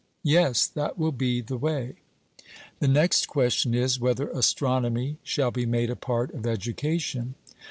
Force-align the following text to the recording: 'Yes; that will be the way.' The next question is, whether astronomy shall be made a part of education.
'Yes; 0.23 0.65
that 0.65 0.97
will 0.97 1.11
be 1.11 1.41
the 1.41 1.57
way.' 1.57 1.97
The 2.79 2.87
next 2.87 3.27
question 3.27 3.75
is, 3.75 3.99
whether 3.99 4.29
astronomy 4.31 5.19
shall 5.21 5.51
be 5.51 5.67
made 5.67 5.91
a 5.91 5.95
part 5.95 6.33
of 6.33 6.47
education. 6.47 7.35